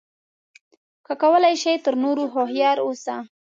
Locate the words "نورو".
2.03-2.23